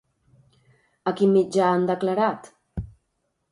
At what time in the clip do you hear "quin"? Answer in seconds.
1.19-1.35